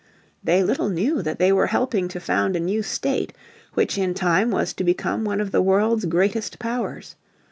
They 0.43 0.63
little 0.63 0.89
knew 0.89 1.21
that 1.21 1.37
they 1.37 1.51
were 1.51 1.67
helping 1.67 2.07
to 2.07 2.19
found 2.19 2.55
a 2.55 2.59
new 2.59 2.81
State 2.81 3.33
which 3.75 3.99
in 3.99 4.15
time 4.15 4.49
was 4.49 4.73
to 4.73 4.83
become 4.83 5.25
one 5.25 5.39
of 5.39 5.51
the 5.51 5.61
world's 5.61 6.05
greatest 6.05 6.57
powers. 6.57 7.15